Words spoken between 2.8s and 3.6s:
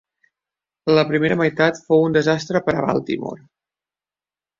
Baltimore.